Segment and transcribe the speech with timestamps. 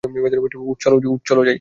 [0.03, 1.19] উঠ,
[1.25, 1.49] চল যাই।